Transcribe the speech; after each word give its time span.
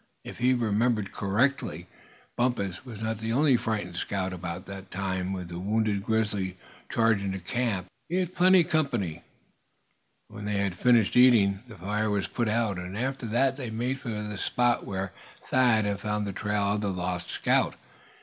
If 0.25 0.39
he 0.39 0.55
remembered 0.55 1.11
correctly, 1.11 1.85
Bumpus 2.35 2.83
was 2.83 3.01
not 3.03 3.19
the 3.19 3.31
only 3.31 3.55
frightened 3.55 3.97
scout 3.97 4.33
about 4.33 4.65
the 4.65 4.81
time 4.89 5.33
that 5.33 5.55
wounded 5.55 6.03
grizzly 6.03 6.57
charged 6.91 7.31
the 7.31 7.37
camp. 7.37 7.85
He 8.09 8.15
had 8.15 8.33
plenty 8.33 8.61
of 8.61 8.69
company. 8.69 9.21
When 10.27 10.45
they 10.45 10.57
had 10.57 10.73
finished 10.73 11.15
eating, 11.15 11.59
the 11.67 11.75
fire 11.75 12.09
was 12.09 12.27
put 12.27 12.47
out; 12.47 12.79
and 12.79 12.97
after 12.97 13.27
that 13.27 13.57
they 13.57 13.69
made 13.69 13.99
for 13.99 14.09
the 14.09 14.39
spot 14.39 14.87
where 14.87 15.11
Thad 15.43 15.85
had 15.85 15.99
found 15.99 16.25
the 16.25 16.33
trail 16.33 16.73
of 16.73 16.81
the 16.81 16.89
lost 16.89 17.29
scout. 17.29 17.75